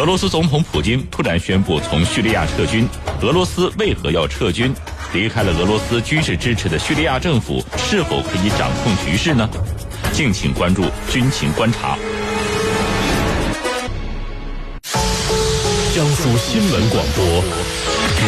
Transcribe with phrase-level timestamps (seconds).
[0.00, 2.88] 俄罗斯总统普京突然宣布从叙利亚撤军，
[3.20, 4.72] 俄罗斯为何要撤军？
[5.12, 9.46] 离开了俄罗斯军事支持的叙利亚政府是否可以掌控局势呢？
[10.10, 11.98] 敬请关注军情观察。
[15.94, 17.44] 江苏新闻广播，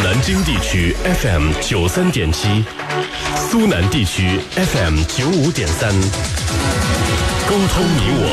[0.03, 2.63] 南京地区 FM 九三点七，
[3.49, 5.89] 苏南地区 FM 九五点三，
[7.49, 8.29] 沟通你我，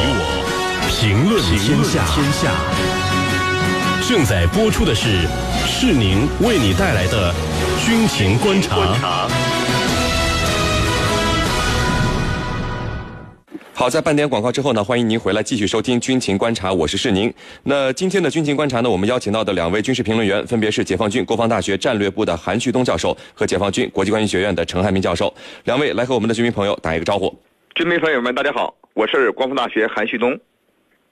[0.91, 3.00] 评论天下。
[4.11, 5.21] 正在播出的是，
[5.65, 7.33] 是宁为你带来的
[7.87, 9.29] 军情观察。
[13.73, 17.33] 好，在半点广告之后呢，欢迎您回来继续收听军情观察，我是世宁。
[17.63, 25.33] 那今天的军情观察呢，我们邀请到的两位军事评论员，分别是解放军国防大学战略部的韩旭东教授和解放军国际关系学院的陈汉明教授。
[25.67, 27.33] 两位来和我们的军迷朋友打一个招呼。
[27.77, 30.37] 军迷朋友们，大家好，我是国防大学韩旭东。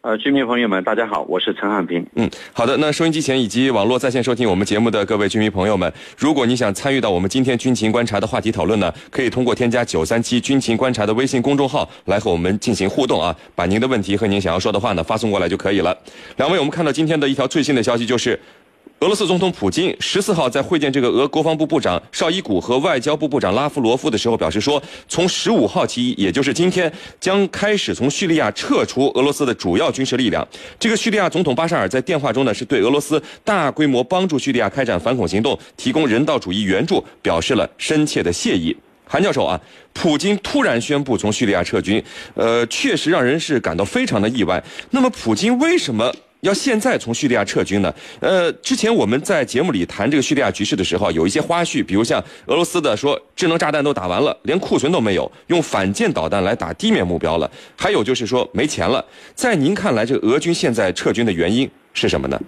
[0.00, 2.06] 呃，军民朋友们，大家好，我是陈汉平。
[2.14, 2.76] 嗯，好的。
[2.76, 15.98] 那收音机前以及网络在线收听我们节目的各位军民朋友们，如果你想参与到我们今天军情观察的话题讨论呢，可以通过添加九三七军情观察的微信公众号来和我们进行互动啊，把您的问题和您想要说的话呢发送过来就可以了。
[16.36, 18.38] 两位，我们看到今天的一条最新的消息就是。
[19.00, 30.46] 俄罗斯总统普京十四号在会见这个俄国防部部长绍伊古和外交部部长拉夫罗夫的时候表示说，从十五号起，也就是今天，将开始从叙利亚撤出俄罗斯的主要军事力量。
[30.78, 38.76] 这个叙利亚总统巴沙尔在电话中呢，是对俄罗斯大规模帮助叙利亚开展反恐行动、提供人道主义援助表示了深切的谢意。
[39.04, 39.58] 韩教授啊，
[39.92, 42.02] 普京突然宣布从叙利亚撤军，
[42.34, 44.62] 呃，确实让人是感到非常的意外。
[44.90, 46.12] 那么，普京为什么？
[46.40, 47.92] 要现在从叙利亚撤军呢？
[48.20, 57.50] 呃，之前我们在节目里谈这个叙利亚局势的时候，有一些花絮，比如像俄罗斯的说智能炸弹都打完了，连库存都没有，用反舰导弹来打地面目标了。
[57.76, 59.04] 还有就是说没钱了。
[59.34, 62.40] 在您看来，这俄军现在撤军的原因是什么呢？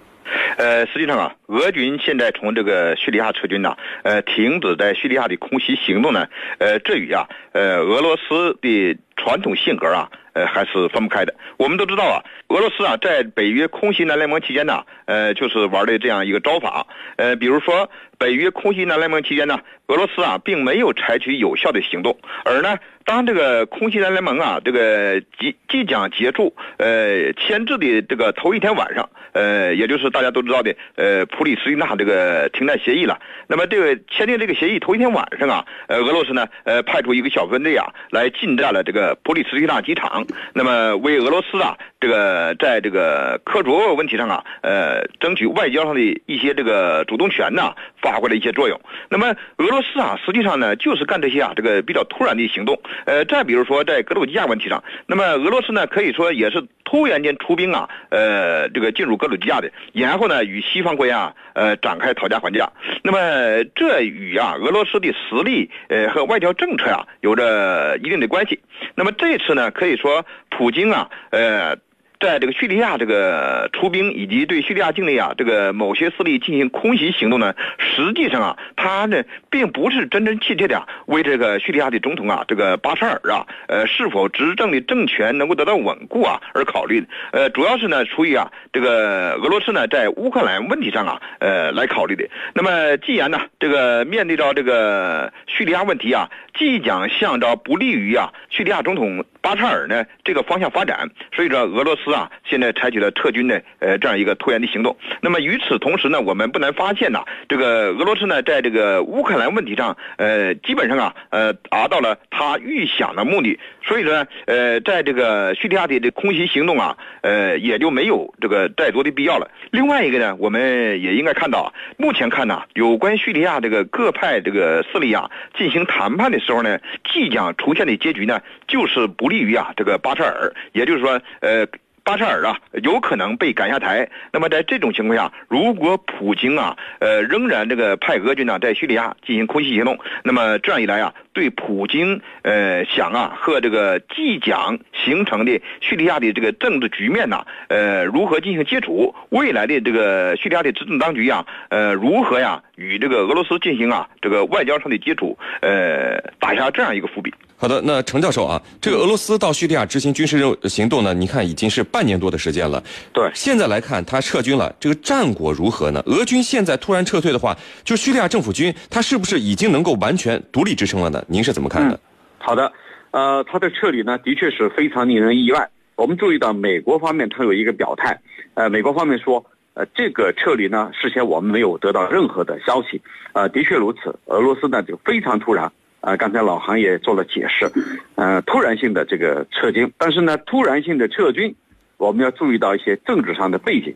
[0.57, 6.25] 呃，实际上啊，俄军现在从这个叙利亚撤军呢，呃，停止在叙利亚的空袭行动呢，
[6.59, 10.09] 呃，这与啊，呃，俄罗斯的传统性格啊。
[10.33, 11.33] 呃，还是分不开的。
[11.57, 16.87] 我们都知道啊，俄罗斯啊，在北约空袭南联盟期间呢，呃，就是玩的这样一个招法。
[17.17, 22.17] 呃，比如说北约空袭南联盟期间呢，俄罗斯啊，并没有采取有效的行动。
[22.45, 33.19] 而呢，当这个空袭南联盟啊，这个即即将结束，呃，签字的这个头一天晚上，呃，也就是大家都知道的，呃，普里斯蒂纳这个停战协议了。
[33.47, 40.25] 那么这个签订这个协议头一天晚上啊，呃，俄罗斯呢，呃，派出一个小分队啊，来进占了这个普里斯蒂纳机场。
[40.53, 48.79] 那么为俄罗斯啊，这个在这个科卓问题上啊，呃，争取外交上的一些这个主动权呢，发挥了一些作用。
[49.09, 52.79] 那么俄罗斯啊，实际上呢，就是干这些啊，这个比较突然的行动。
[53.05, 62.69] 呃，再比如说在格鲁吉亚问题上，那么俄罗斯呢，可以说也是突然间出兵啊，呃，这个进入格鲁吉亚的，然后呢，与西方国家呃展开讨价还价。
[63.03, 68.59] 那么这与啊俄罗斯的实力呃和外交政策啊有着一定的关系。
[68.95, 70.25] 那么这次呢，可以说。
[70.49, 71.77] 普京啊，呃。
[72.21, 92.29] 在这个叙利亚这个出兵以及对叙利亚境内啊这个某些势力进行空袭行动呢，实际上啊，他呢并不是真真切切的为这个叙利亚的总统啊这个巴沙尔啊呃是否执政的政权能够得到稳固啊而考虑，呃主要是呢出于啊这个俄罗斯呢在乌克兰问题上啊呃来考虑的。
[92.53, 102.10] 那么既然呢这个面对着这个叙利亚问题啊即将向着不利于啊叙利亚总统巴沙尔呢这个方向发展，所以说俄罗斯。
[102.11, 104.95] 啊，现在采取了撤军的呃这样一个拖延的行动。
[105.21, 113.59] 那么与此同时呢，我们不难发现呐，这个俄罗斯呢在这个乌克兰问题上，呃，基本上啊，呃，达到了他预想的目的。
[113.83, 119.49] 所以说，呃，在这个叙利亚的这空袭行动啊，呃，也就没有这个再多的必要了。
[119.71, 126.79] 另外一个呢，我们也应该看到，目前看呢，有关叙利亚这个各派这个势力啊进行谈判的时候呢，
[127.11, 131.67] 即将出现的结局呢，就是不利于啊这个巴沙尔，也就是说，呃。
[132.03, 134.09] 巴沙尔啊，有可能被赶下台。
[134.33, 149.13] 那么在这种情况下，如果普京啊，呃，仍然这个派俄军呢在叙利亚进行空袭行动，那么这样一来啊，对普京呃想啊和这个即将形成的叙利亚的这个政治局面呐，呃，如何进行接触？
[149.29, 155.37] 未来的这个叙利亚的执政当局呀，呃，如何呀与这个俄罗斯进行啊这个外交上的接触？
[155.61, 157.31] 呃，打下这样一个伏笔。
[157.61, 161.13] 好的，那程教授啊，这个俄罗斯到叙利亚执行军事任务行动呢？
[161.13, 162.81] 你看已经是半年多的时间了。
[163.13, 166.01] 对，现在来看他撤军了，这个战果如何呢？
[166.07, 171.23] 俄军现在突然撤退的话，就叙利亚政府军他是不是已经能够完全独立支撑了呢？
[171.27, 171.99] 您是怎么看的？
[172.39, 172.73] 好的，
[173.11, 175.69] 呃，他的撤离呢，的确是非常令人意外。
[175.95, 178.19] 我们注意到美国方面他有一个表态，
[178.55, 179.45] 呃，美国方面说。
[179.73, 183.01] 呃，这个撤离呢，事先我们没有得到任何的消息。
[183.31, 185.71] 呃，的确如此，俄罗斯呢就非常突然。
[186.01, 187.71] 呃，刚才老韩也做了解释，
[188.15, 191.55] 呃，突然性的这个撤军，但是呢，突然性的撤军，
[191.97, 193.95] 我们要注意到一些政治上的背景。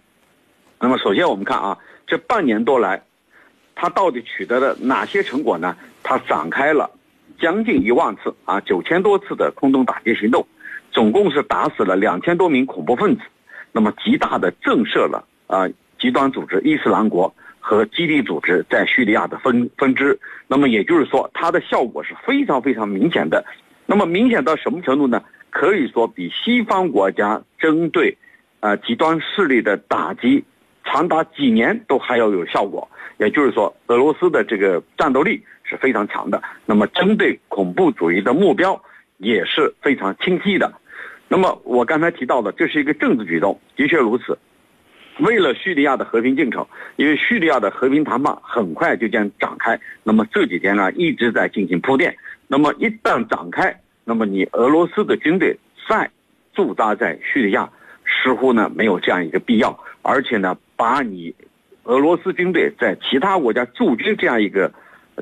[0.79, 3.01] 那么，首先我们看啊，这半年多来，
[3.73, 5.75] 他到底取得了哪些成果呢？
[6.03, 6.91] 他展开了
[7.39, 10.47] 将近一万次啊，九千多次的空中打击行动，
[10.91, 13.23] 总共是打死了两千多名恐怖分子，
[13.71, 15.67] 那么极大的震慑了啊
[15.97, 17.33] 极端组织伊斯兰国。
[17.67, 23.43] 和基地组织在叙利亚的分分支，那么也就是说，它的效果是非常非常明显的。
[23.87, 25.23] 那么明显到什么程度呢？
[25.49, 28.15] 可以说比西方国家针对，
[28.59, 30.43] 呃极端势力的打击，
[30.83, 32.87] 长达几年都还要有效果。
[33.17, 36.43] 也就是说，俄罗斯的这个战斗力是非常强的。
[36.67, 38.79] 那么针对恐怖主义的目标
[39.17, 40.71] 也是非常清晰的。
[41.27, 44.37] 那么我刚才提到的，这是一个政治举动，的确如此。
[45.19, 46.65] 为了叙利亚的和平进程，
[46.97, 52.15] 因为叙利亚的和平谈判很快就将展开，那么这几天呢一直在进行铺垫。
[52.47, 55.57] 那么一旦展开，那么你俄罗斯的军队
[55.87, 56.09] 再
[56.53, 57.69] 驻扎在叙利亚，
[58.05, 61.33] 似乎呢没有这样一个必要，而且呢把你
[61.83, 64.73] 俄罗斯军队在其他国家驻军这样一个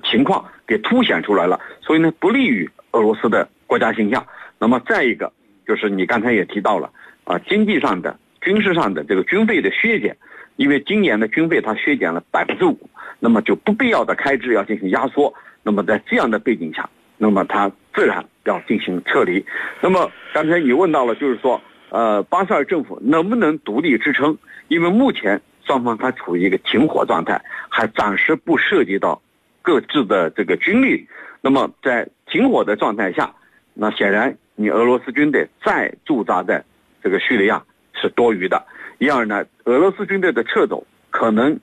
[0.04, 4.26] 情况给凸显出来了，所以呢不利于俄罗斯的国家形象。
[4.58, 5.32] 那么再一个
[5.68, 6.90] 就是你刚才也提到了
[7.26, 8.18] 啊经济上的。
[8.44, 10.16] 军事上的这个军费的削减，
[10.58, 12.78] 因为今年的军费它削减了百分之五，
[13.20, 15.34] 那么就不必要的开支要进行压缩。
[15.64, 19.44] 那么在这样的背景下，那么它自然要进行撤离。
[19.82, 24.38] 那么刚才你问到了，就是说，呃，巴沙尔政府能不能独立支撑？
[24.68, 29.22] 因为目前双方还处于一个停火状态，还暂时不涉及到
[29.62, 31.08] 各自的这个军力。
[31.40, 33.34] 那么在停火的状态下，
[33.74, 36.64] 那显然你俄罗斯军队再驻扎在
[37.02, 37.64] 这个叙利亚。
[38.04, 38.64] 是多余的。
[39.00, 41.60] 因而呢，俄罗斯军队的撤走可能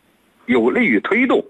[0.46, 1.44] 有利于推动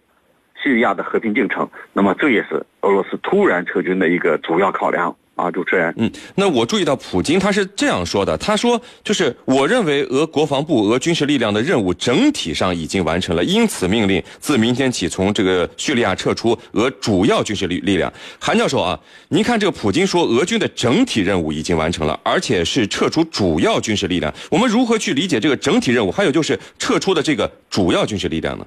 [0.63, 1.71] 叙利亚的和平进程。
[1.95, 5.17] 那么，这也是俄罗斯突然撤军的一个主要考量。
[5.41, 18.13] 啊，主持人，嗯，那我注意到普京他是这样说的，他说就是我认为俄国防部、俄军事力量的任务整体上已经完成了，因此命令自明天起从这个叙利亚撤出俄主要军事力力量。
[18.39, 18.99] 韩教授啊，
[19.29, 26.11] 您看这个普京说俄军的整体任务已经完成了，而且是撤出主要军事力量，我们如何去理解这个整体任务？
[26.11, 28.67] 还有就是撤出的这个主要军事力量呢？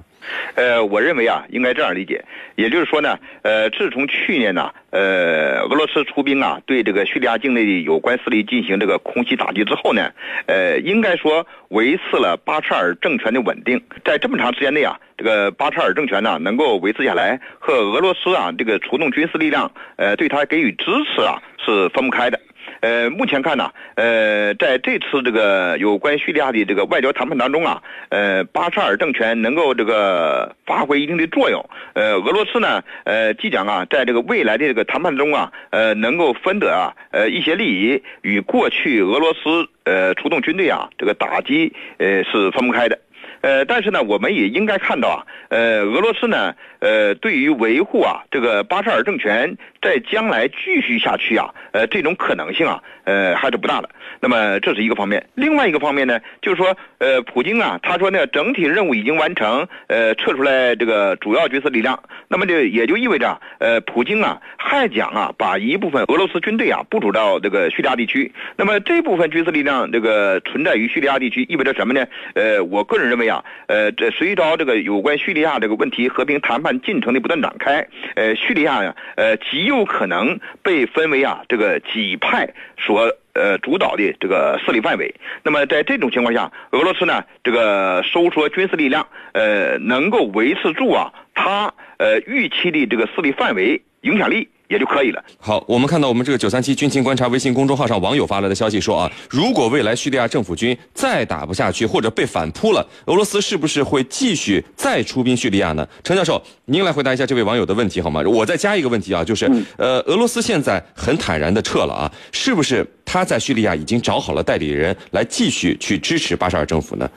[0.54, 2.24] 呃，我认为啊，应该这样理解，
[2.56, 10.10] 也就是说呢，呃，自从去年呢，呃，俄罗斯出兵啊，对这个叙利亚境内的有关势力进行这个空袭打击之后呢，
[10.46, 13.82] 呃，应该说维持了巴沙尔政权的稳定。
[14.04, 20.84] 在这么长时间内啊，这个巴沙尔政权呢，能够维持下来，和俄罗斯啊这个出动军事力量，呃，对他给予支
[21.14, 22.40] 持啊，是分不开的。
[22.84, 31.64] 呃，目前看呢，呃，在这次这个有关叙利亚的这个外交谈判当中啊，呃，巴沙尔政权能够这个发挥一定的作用。
[31.94, 42.98] 呃，俄罗斯呢，呃，即将啊，在这个未来的这个谈判中啊，呃，能够分得啊，呃，一些利益，与过去俄罗斯呃出动军队啊，这个打击呃是分不开的。
[43.44, 45.20] 呃，但是呢，我们也应该看到啊，
[45.50, 53.90] 呃，俄罗斯呢，呃，对于维护啊这个巴沙尔政权在将来继续下去啊，呃，这种可能性啊，呃，还是不大的。
[54.20, 68.32] 那么这是一个方面，另外一个方面呢，就是说，呃，普京啊，他说呢，整体任务已经完成，呃，撤出来这个主要军事力量，那么就也就意味着，呃，普京啊，还将啊，把一部分俄罗斯军队啊部署到这个叙利亚地区。
[68.56, 72.06] 那么这部分军事力量这个存在于叙利亚地区，意味着什么呢？
[72.32, 73.33] 呃，我个人认为啊。
[73.66, 77.86] 呃，这随着这个有关叙利亚这个问题和平谈判进程的不断展开，
[78.16, 82.48] 呃，叙利亚呀，呃，极有可能被分为啊这个几派
[82.78, 85.14] 所呃主导的这个势力范围。
[85.42, 94.48] 那么在这种情况下，俄罗斯呢这个收缩军事力量，呃，能够维持住啊它呃预期的这个势力范围影响力。
[94.68, 95.22] 也就可以了。
[95.38, 105.86] 好，我们看到我们这个九三七军情观察微信公众号上网友发来的消息说啊，如果未来叙利亚政府军再打不下去或者被反扑了，俄罗斯是不是会继续再出兵叙利亚呢？
[106.02, 108.22] 陈教授，您来回答一下这位网友的问题好吗？
[108.22, 117.10] 我再加一个问题啊，就是呃，俄罗斯现在很坦然的撤了啊，是不是他在叙利亚已经找好了代理人来继续去支持巴沙尔政府呢？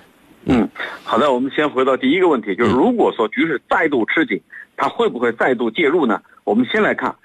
[0.45, 0.67] 嗯，
[1.03, 4.39] 好的，我们先回到第一个问题，就是如果说局势再度吃紧，
[4.75, 6.21] 他会不会再度介入呢？
[6.43, 7.15] 我们先来看。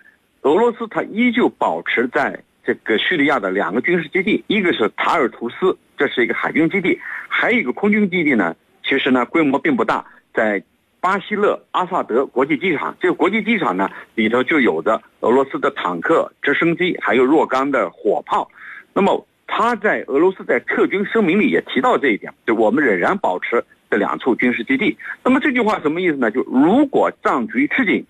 [0.42, 8.54] 俄罗斯它依旧保持在这个叙利亚的两个军事基地，一个是塔尔图斯，这是一个海军基地，还有一个空军基地呢。
[8.84, 10.60] 其实呢，规模并不大，在
[11.00, 12.96] 巴西勒阿萨德国际机场。
[13.00, 18.50] 这个国际机场呢，里头就有着俄罗斯的坦克、直升机，还有若干的火炮。
[18.92, 24.96] 那么，他在俄罗斯在撤军声明里也提到这一点，就我们仍然保持这两处军事基地。
[25.22, 26.32] 那么这句话什么意思呢？
[26.32, 28.04] 就如果战局吃紧，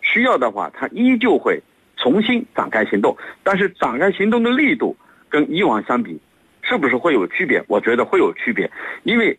[0.00, 1.60] 需要的话，他依旧会
[2.02, 3.16] 重新展开行动。
[3.44, 4.96] 但是展开行动的力度
[5.28, 6.18] 跟以往相比，
[6.62, 7.62] 是不是会有区别？
[7.68, 8.70] 我觉得会有区别，
[9.04, 9.38] 因为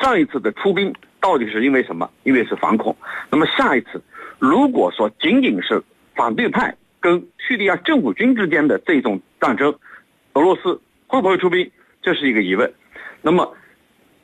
[0.00, 2.08] 上一次的出兵到底是因为什么？
[2.24, 2.94] 因为是反恐。
[3.30, 4.02] 那么下一次，
[4.38, 5.82] 如果说仅仅是
[6.14, 9.74] 反对派跟叙利亚政府军之间的这种战争，
[10.34, 11.70] 俄罗斯会不会出兵？
[12.02, 12.72] 这是一个疑问。
[13.22, 13.56] 那么，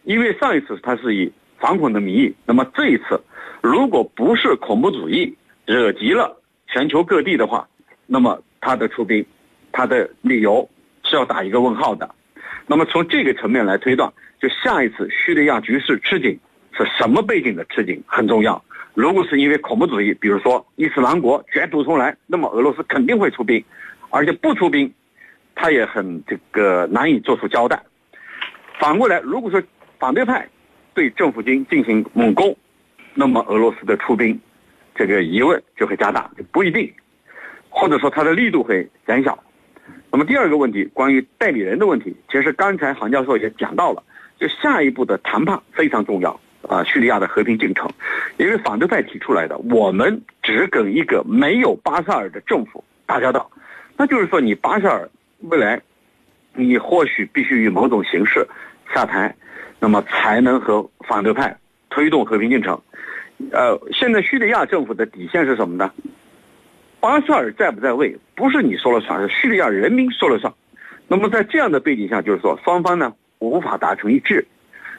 [0.04, 3.20] 因为上一次他是以反恐的名义，那么这一次，
[3.62, 7.68] 如果不是恐怖主义惹急了全球各地的话，
[8.10, 9.24] 那么他的出兵，
[9.70, 10.68] 他的理由
[11.04, 12.08] 是要打一个问号的。
[12.66, 14.10] 那么从这个层面来推断，
[14.40, 16.38] 就下一次叙利亚局势吃紧
[16.72, 18.64] 是什么背景的吃紧很重要。
[18.94, 23.62] 如果是因为恐怖主义，比如说伊斯兰国卷土重来，那么俄罗斯肯定会出兵，
[24.08, 24.92] 而且不出兵，
[25.54, 27.80] 他也很这个难以做出交代。
[28.80, 29.62] 反过来，如果说
[29.98, 30.48] 反对派
[30.94, 32.56] 对政府军进行猛攻，
[33.14, 34.40] 那么俄罗斯的出兵，
[34.94, 36.92] 这个疑问就会加大，不一定，
[37.68, 39.38] 或者说它的力度会减小。
[40.10, 44.02] 那么第二个问题，关于代理人的问题，其实刚才韩教授也讲到了，
[44.38, 47.90] 就下一步的谈判非常重要啊，叙利亚的和平进程，
[48.38, 53.50] 因为反对派提出来的，我们只跟一个没有巴沙尔的政府打交道，
[53.96, 55.08] 那就是说你巴沙尔
[55.40, 55.80] 未来，
[56.54, 58.46] 你或许必须以某种形式。
[58.94, 59.36] 下台，
[59.78, 61.54] 那么才能和反对派
[61.90, 62.80] 推动和平进程。
[63.52, 65.92] 呃，现在叙利亚政府的底线是什么呢？
[67.00, 70.52] 巴沙尔在不在位，不是你说了算，是叙利亚人民说了算。
[71.06, 74.46] 那么在这样的背景下，就是说双方呢无法达成一致。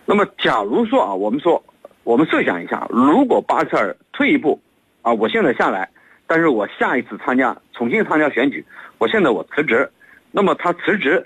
[0.05, 1.63] 那么假如说啊，我们说，
[2.03, 4.59] 我们设想一下，如果巴沙尔退一步，
[5.01, 5.89] 啊，我现在下来，
[6.25, 8.65] 但是我下一次参加重新参加选举，
[8.97, 9.89] 我现在我辞职，
[10.31, 11.23] 那么他辞职，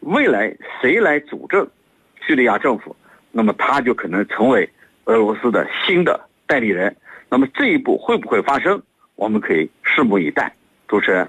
[0.00, 1.66] 未来谁来主政？
[2.26, 2.94] 叙利亚政府，
[3.32, 4.68] 那么他就可能成为
[5.04, 6.94] 俄罗斯的新的代理人。
[7.30, 8.80] 那么这一步会不会发生？
[9.16, 10.52] 我们可以拭目以待。
[10.88, 11.28] 主持人，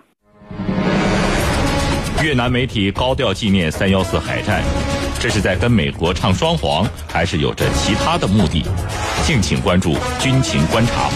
[2.24, 4.62] 越南媒体高调纪念三幺四海战，
[5.20, 8.64] 这是在跟美国唱双簧，还是有着其他的目的？
[9.24, 11.10] 敬请关注军情观察。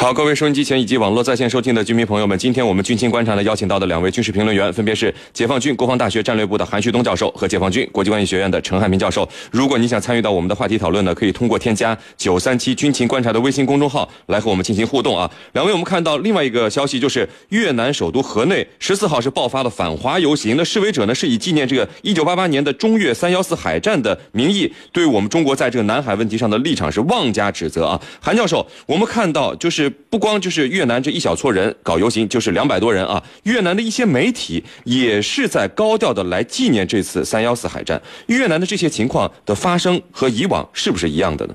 [0.00, 9.28] 好，各位收音机前以及网络在线收听的军迷朋友们，今天我们军情观察呢邀请到的两位军事评论员，分别是解放军国防大学战略部的韩旭东教授和解放军国际关系学院的陈汉平教授。
[9.50, 15.30] 如果你想参与到我们的话题讨论呢，可以通过添加九三七军情观察的微信公众号来和我们进行互动啊。
[15.52, 28.00] 两位，我们看到另外一个消息，就是越南首都河内十四号是爆发了反华游行，那示威者呢是以纪念这个一九八八年的中越三幺四海战的名义，对我们中国在这个南海问题上的立场是妄加指责啊。
[28.18, 29.89] 韩教授，我们看到就是。
[30.08, 33.22] 不光就是越南这一小撮人搞游行，就是两百多人啊。
[33.42, 38.00] 越南的一些媒体也是在高调的来纪念这次三幺四海战。
[38.26, 41.54] 越南的这些情况的发生和以往是不是一样的呢？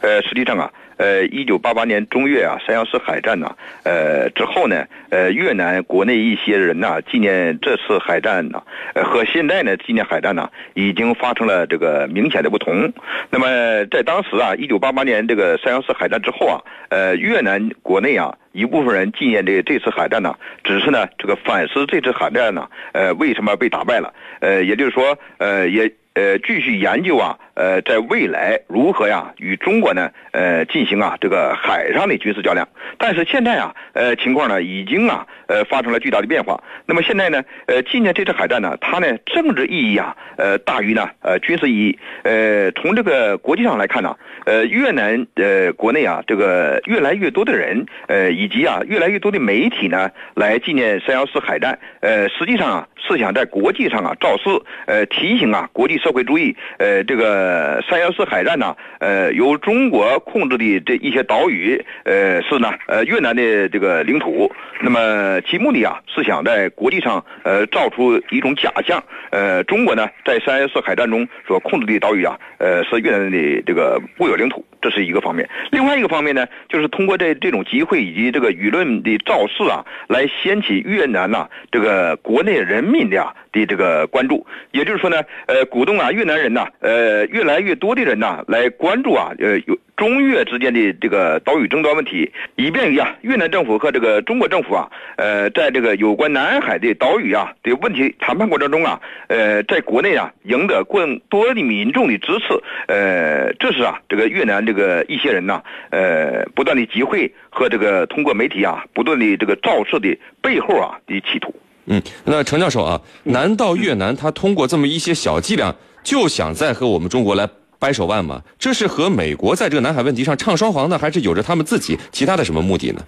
[0.00, 0.70] 呃，实际上啊。
[0.96, 8.62] 呃，一九八八年中越啊三幺四海战呢，呃之后呢，呃越南国内一些人呢纪念这次海战呢，
[8.94, 12.92] 呃和现在呢纪念海战呢已经发生了这个明显的不同。
[13.30, 13.46] 那么
[13.90, 20.34] 在当时啊，一九八八年这个三幺四海战之后啊，呃越南国内啊一部分人纪念这这次海战呢，
[20.64, 24.12] 只是呢这个反思这次海战呢，呃为什么被打败了？
[24.40, 25.92] 呃也就是说，呃也。
[26.16, 32.66] 呃，继续研究啊，呃，在未来如何呀与中国呢，呃，进行啊这个海上的军事较量。
[32.96, 36.58] 但是现在啊，呃，情况呢已经啊，呃，发生了巨大的变化。
[36.86, 41.98] 那么现在呢，呃，今年这次海战呢，它呢政治意义啊，呃，大于呢，呃，军事意义。
[42.22, 51.78] 呃，从这个国际上来看呢，呃，越南呃国内啊，这个越来越多的人，呃，以及啊越来越多的媒体呢，来纪念三幺四海战。
[52.00, 54.44] 呃，实际上啊，是想在国际上啊造势，
[54.86, 56.00] 呃，提醒啊国际。
[56.06, 64.48] 社会主义，呃，这个三幺四海战呢，呃，由中国控制的这一些岛屿，呃，是呢，呃，越南的这个领土。
[64.80, 75.48] 那么其目的啊，是想在国际上，呃，造出一种假象，呃，中国呢，在三幺四海战中所控制的岛屿啊，呃，是越南的这个固有领土，这是一个方面。
[75.72, 84.46] 另外一个方面呢，就是通过这这种集会以及这个舆论的造势啊，来掀起越南呐这个国内人民的的这个关注。
[84.70, 85.95] 也就是说呢，呃，鼓动。
[85.98, 89.58] 啊，越南人呐，呃，越来越多的人呐，来关注啊，呃，
[89.96, 102.54] 中越之间的这个岛屿争端问题，以便于啊，越南政府和这个中国政府啊，呃，在这个有关南海的岛屿啊的问题谈判过程中啊，呃，在国内啊，赢得更多的民众的支持，
[102.88, 111.54] 呃，这是啊，这个越南这个一些人呐，呃，不断的集会和这个通过媒体啊，不断的这个造势的背后啊的企图。
[111.86, 115.74] 嗯，那程教授啊，难道越南他通过这么一些小伎俩？
[116.02, 117.48] 就想再和我们中国来
[117.80, 118.40] 掰手腕吗？
[118.58, 123.00] 这是和美国在这个南海问题上唱双簧呢，还是有着他们自己其他的什么目的呢？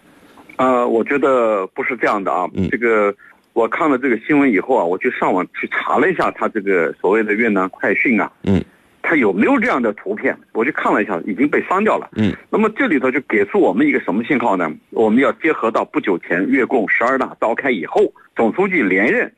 [0.56, 2.48] 呃，我觉得不是这样的啊。
[2.54, 3.14] 嗯这个
[3.52, 8.60] 我看了这个新闻以后啊，我去上网去查了一下他这个所谓的越南快讯啊，嗯，
[9.08, 10.36] 他有没有这样的图片？
[10.52, 12.10] 我去看了一下，已经被删掉了。
[12.16, 14.70] 嗯，那么这里头就给出我们一个什么信号呢？
[14.90, 19.32] 我们要结合到不久前越共十二大召开以后，总书记连任，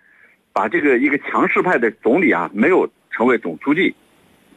[0.53, 3.95] 把这个一个强势派的总理啊没有成为总书记，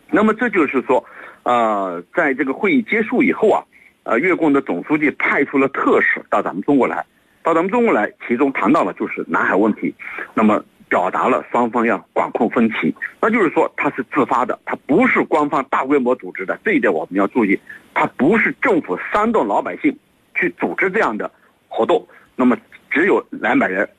[0.10, 1.06] 那么这就是说，
[1.44, 3.64] 呃，在这个会议结束以后啊，
[4.02, 7.06] 呃，越共的总书记派出了特使到咱们中国来，
[7.44, 9.94] 到咱们中国来，其中谈到了就是南海问题，
[10.34, 17.60] 那么表达了双方要管控分歧，那就是说他是自发的，他不是官方大规模组织的，这一点我们要注意，
[17.96, 19.98] 他不是政府煽动老百姓
[20.36, 21.32] 去组织这样的
[21.68, 22.56] 活动，那么
[22.92, 23.90] 只有两百人，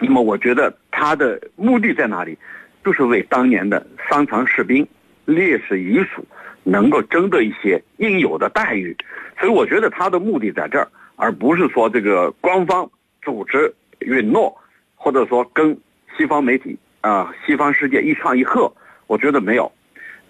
[0.00, 2.36] 那么我觉得他的目的在哪里？
[2.84, 4.84] 就是为当年的伤残士兵、
[5.26, 6.26] 烈士遗属
[6.64, 8.96] 能够争得一些应有的待遇，
[9.38, 12.90] 所以我觉得他的目的在这儿，而不是说这个官方
[13.22, 14.52] 组织允诺，
[14.96, 15.78] 或者说跟
[16.16, 18.72] 西方媒体啊、西方世界一唱一和，
[19.06, 19.70] 我觉得没有。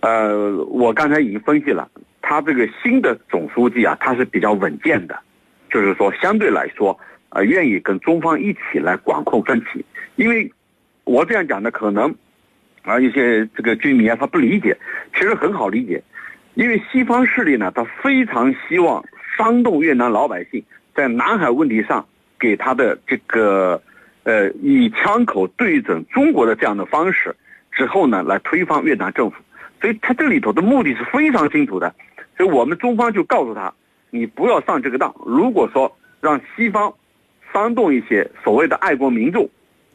[0.01, 1.89] 呃，我刚才已经分析了，
[2.21, 5.19] 他这个新的总书记啊，他是比较稳健的，
[5.71, 6.99] 就是说相对来说，
[7.31, 9.85] 呃，愿意跟中方一起来管控分歧，
[10.17, 10.53] 因为
[11.05, 12.15] 我这样讲呢，可能
[12.83, 14.77] 啊一些这个居民啊他不理解，
[15.15, 16.03] 其实很好理解，
[16.55, 19.03] 因为西方势力呢，他非常希望
[19.37, 20.63] 煽动越南老百姓
[20.95, 22.07] 在南海问题上
[22.39, 23.81] 给他的这个
[24.25, 27.35] 呃以枪口对准中国的这样的方式，
[27.73, 29.37] 之后呢来推翻越南政府，
[29.81, 31.95] 所以他这里头的目的是非常清楚的，
[32.37, 33.73] 所以我们中方就告诉他，
[34.11, 35.15] 你不要上这个当。
[35.25, 36.93] 如果说让西方
[37.53, 39.49] 煽动一些所谓的爱国民众，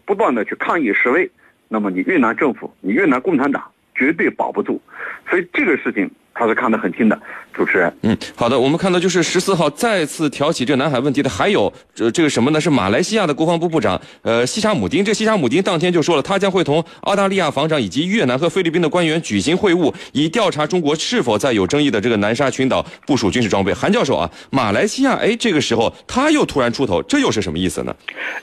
[0.05, 1.29] 不断的去抗议示威，
[1.67, 4.81] 那么你越南政府，你越南共产党绝对保不住。
[5.29, 6.09] 所以这个事情
[6.39, 7.19] 他是看得很清的，
[7.53, 7.93] 主持人。
[8.03, 12.61] 嗯，好的，我们看到就是十四号再次挑起这南海问题的，还有这这个什么呢？
[12.61, 15.03] 是马来西亚的国防部部长呃西沙姆丁。
[15.03, 23.73] 这西沙姆丁当天就说了，他将会同澳大利亚防长以及越南和菲律宾的官员举行会晤，以调查中国是否在有争议的这个南沙群岛部署军事装备。
[23.73, 27.93] 韩教授啊，马来西亚哎，这个时候他又突然出头，这又是什么意思呢？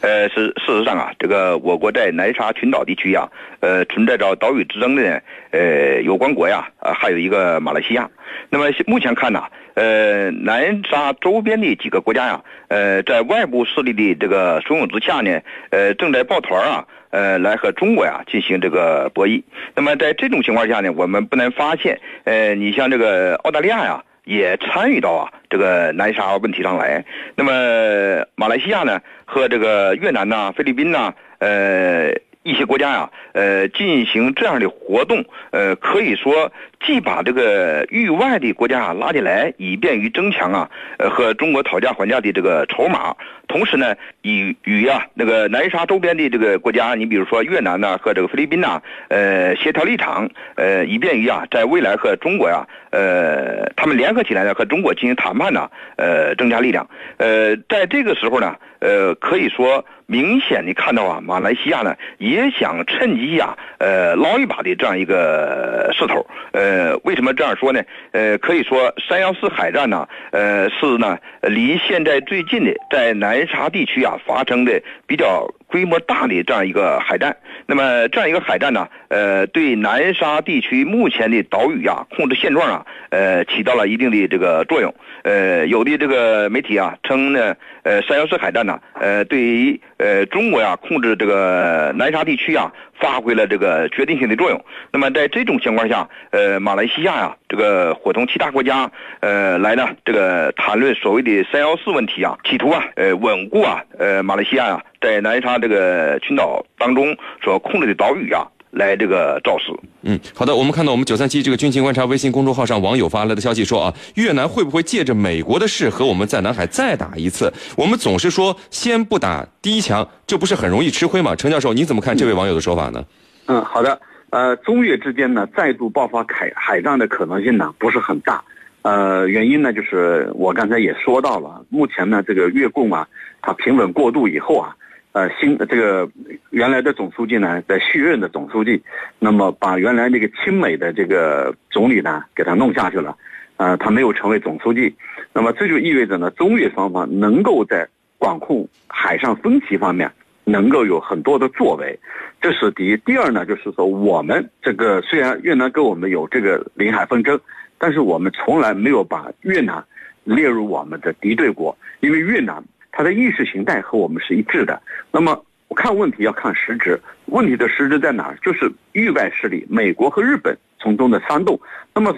[0.02, 3.26] 呃，是事实上啊，这个我国在南沙群岛地区呀、
[3.60, 5.18] 呃，存在着岛屿之争的呢，
[5.52, 7.85] 呃，有关国呀，呃，还有一个马来西亚。
[7.86, 8.10] 西亚
[8.50, 9.42] 那么目前看呢，
[9.74, 19.42] 呃，南沙周边的几个国家呀，呃，在外部势力的这个怂恿之下呢，呃，正在抱团啊，呃，来和中国呀进行这个博弈。
[19.74, 24.02] 那么在这种情况下呢，我们不难发现，呃，你像这个澳大利亚呀。
[24.26, 27.04] 也参与到啊这个南沙问题上来。
[27.36, 32.10] 那么马来西亚呢和这个越南呐、菲律宾呐、呃
[32.42, 36.50] 一些国家呀、呃进行这样的活动，呃可以说
[36.84, 43.14] 既把这个域外的国家啊拉进来，以便于增强啊呃和中国讨价还价的这个筹码，
[43.48, 67.82] 同时呢与与啊那个南沙周边的这个国家，你比如说越南呐、和这个菲律宾呐、呃协调立场，呃以便于啊在未来和中国呀、呃他们联合起来呢和中国进行谈判呢，呃增加力量，呃在这个时候呢，呃可以说明显的看到啊马来西亚呢也想趁机呀、呃捞一把的这样一个势头，呃呃为什么这样说呢？
[68.12, 77.34] 呃可以说三幺四海战呢，呃是呢离现在最近的在南沙地区啊发生的比较规模大的这样一个海战。
[77.66, 84.94] 那么这样一个海战呢，呃，对南沙地区目前的岛屿啊控制现状啊，呃，起到了一定的这个作用。
[85.24, 94.60] 呃，有的这个媒体啊称呢，呃，三幺四海战呢，呃，对于呃中国呀控制这个南沙地区啊，发挥了这个决定性的作用。
[94.90, 108.44] 那么在这种情况下，呃，马来西亚呀，这个伙同其他国家，呃，来呢这个谈论所谓的三幺四问题啊，企图啊，呃，稳固啊，呃，马来西亚呀、在南沙这个群岛当中所控制的岛屿啊，
[108.76, 109.72] 来这个肇事。
[110.02, 117.52] 嗯，好的，我们看到我们九三七这个军情观察微信公众号上网友发来的消息说啊，越南会不会借着美国的事和我们在南海再打一次？
[117.76, 121.34] 我们总是说先不打第一枪，这不是很容易吃亏吗？
[121.34, 123.04] 陈教授，你怎么看这位网友的说法呢？
[123.46, 123.98] 嗯，好的。
[124.30, 128.42] 呃，中越之间呢再度爆发海海战的可能性呢不是很大。
[128.82, 133.06] 呃，原因呢就是我刚才也说到了，目前呢这个越共啊，
[133.40, 134.76] 它平稳过渡以后啊，
[135.16, 136.06] 呃新这个
[136.50, 138.82] 原来的总书记呢在续任的总书记，
[139.18, 143.16] 那么把原来那个亲美的这个总理呢给他弄下去了，
[143.56, 144.94] 呃，他没有成为总书记，
[145.32, 150.12] 那么这就意味着呢中越双方能够在管控海上分歧方面
[150.44, 151.98] 能够有很多的作为，
[152.42, 152.94] 这是第一。
[152.98, 157.40] 第二呢，就是说我们这个虽然越南跟我们有这个领海纷争，
[157.78, 159.82] 但是我们从来没有把越南
[160.24, 162.62] 列入我们的敌对国，因为越南
[162.96, 164.80] 它的意识形态和我们是一致的。
[165.12, 168.38] 那么看问题要看实质，问题的实质在哪儿？
[168.42, 171.60] 就是域外势力，美国和日本从中的煽动。
[171.94, 172.16] 那么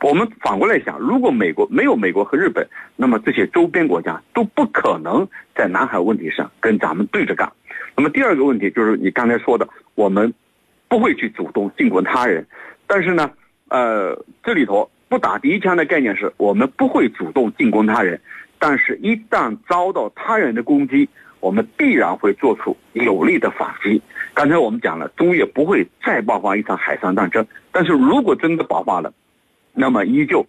[0.00, 7.48] 我们反过来想，如果美国没有美国和日本，那么这些周边国家都不可能在南海问题上跟咱们对着干。
[7.94, 10.34] 那么第二个问题就是你刚才说的，我们
[10.88, 12.44] 不会去主动进攻他人，
[12.88, 13.30] 但是呢，
[13.68, 18.20] 呃，这里头不打第一枪的概念是我们不会主动进攻他人，
[18.60, 21.08] 但是一旦遭到他人的攻击。
[21.40, 23.98] 我们必然会做出有力的反击。
[24.34, 29.10] 刚才我们讲了，中越不会再爆发一场海上战争，但是如果真的爆发了，
[29.72, 30.46] 那么依旧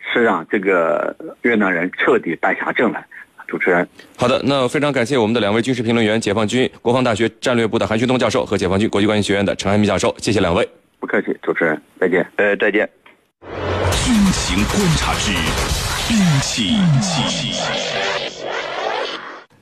[0.00, 3.06] 是让这个越南人彻底败下阵来。
[3.46, 10.68] 主持人，好的，那非常感谢我们的两位军事评论员，解放军国防大学战略部的韩旭东教授和解放军国际关系学院的陈汉民教授，谢谢两位。
[10.98, 12.26] 不客气，主持人，再见。
[12.34, 12.90] 呃，再见。
[13.92, 15.30] 军情观察之
[16.12, 16.76] 兵器。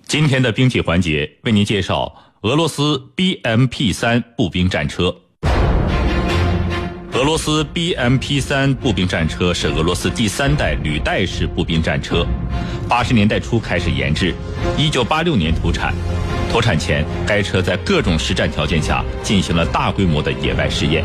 [0.03, 5.15] 今天的兵器环节为您介绍俄罗斯 BMP 三步兵战车。
[7.13, 12.27] 俄罗斯 BMP 三步兵战车是俄罗斯第三代履带式步兵战车，
[12.89, 14.35] 八十年代初开始研制，
[14.77, 15.95] 一九八六年投产。
[16.51, 21.05] 投产前，该车在各种实战条件下进行了大规模的野外试验，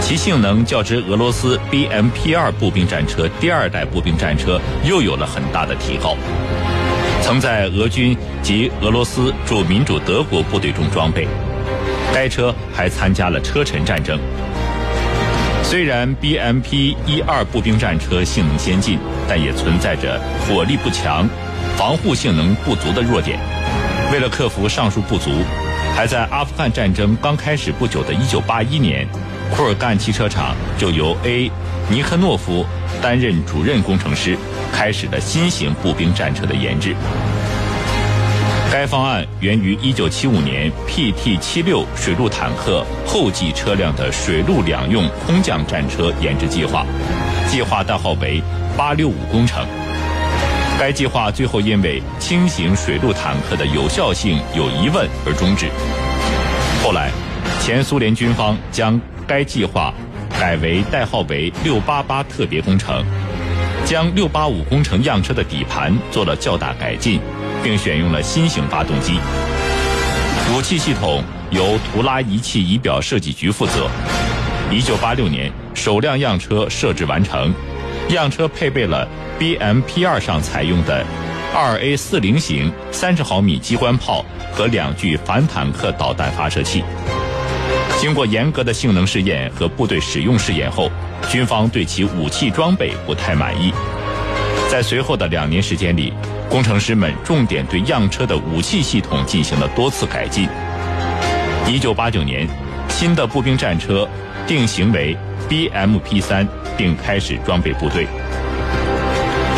[0.00, 6.16] 其性能较之俄罗斯 BMP 二步兵战车第二代步兵战车又有了很大的提高。
[7.22, 11.28] 曾在俄军及俄罗斯驻民主德国部队中装备，
[12.14, 14.18] 该车还参加了车臣战争。
[15.62, 21.28] 虽然 BMP 一二步兵战车性能先进，但也存在着火力不强、
[21.76, 23.38] 防护性能不足的弱点。
[24.10, 25.30] 为了克服上述不足，
[25.94, 29.06] 还在阿富汗战争刚开始不久的1981年，
[29.54, 31.50] 库尔干汽车厂就由 A
[31.90, 32.64] 尼科诺夫
[33.02, 34.36] 担任主任工程师。
[34.70, 36.94] 开始了新型步兵战车的研制。
[38.70, 46.86] 该方案源于1975年 PT-76 水陆坦克后继车辆的水陆两用空降战车研制计划，
[47.48, 48.40] 计划代号为
[48.76, 49.66] “八六五工程”。
[50.78, 55.66] 该计划最后因为轻型水陆坦克的有效性有疑问而终止。
[56.84, 57.10] 后来，
[57.60, 59.94] 前苏联军方将该计划
[60.40, 63.04] 改为代号为“六八八”特别工程。
[63.84, 67.20] 将六八五工程样车的底盘做了较大改进，
[67.62, 69.18] 并选用了新型发动机。
[70.52, 73.88] 武器系统由图拉仪器仪表设计局负责。
[74.70, 77.52] 一九八六年，首辆样车设置完成，
[78.10, 81.04] 样车配备了 BMP 二上采用的
[81.54, 86.84] 二 A 四零型三十毫米机关炮和两具反坦克导弹发射器。
[87.98, 90.88] 经过严格的性能试验和部队使用试验后，
[91.28, 93.72] 军方对其武器装备不太满意。
[94.70, 96.12] 在随后的两年时间里，
[96.48, 100.48] 工程师们重点对样车的武器系统进行了多次改进。
[101.66, 102.46] 一九八九年，
[102.88, 104.08] 新的步兵战车
[104.46, 105.16] 定型为
[105.48, 108.06] BMP 三，并开始装备部队。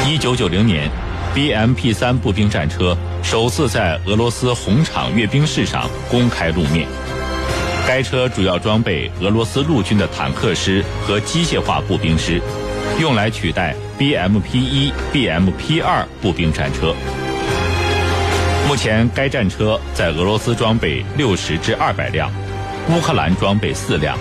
[0.06, 0.88] 一九九零年
[1.34, 6.88] ，BMP 三步兵战车首次在俄罗斯红场阅兵式上公开露面。
[7.92, 12.40] 该车主要装备俄罗斯陆军的坦克师和机械化步兵师，
[13.00, 16.94] 用来取代 BMP 一、BMP 二步兵战车。
[18.68, 22.30] 目前，该战车在俄罗斯装备六十至二百辆，
[22.90, 24.16] 乌克兰装备四辆，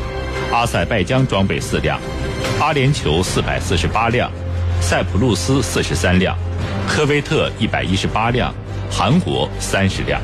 [0.52, 2.00] 阿塞拜疆装备四辆，
[2.60, 4.32] 阿联酋四百四十八辆，
[4.82, 6.36] 塞浦路斯四十三辆，
[6.88, 8.52] 科威特一百一十八辆，
[8.90, 10.20] 韩国三十辆。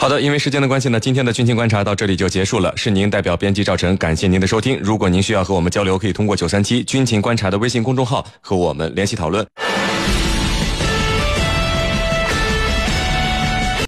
[0.00, 2.74] 好的，因为时间的关系呢，今天的军情观察到这里就结束了。
[2.74, 4.80] 是您代表编辑赵晨，感谢您的收听。
[4.82, 9.46] 如果您需要和我们交流，可以通过九三七军情观察的微信公众号和我们联系讨论。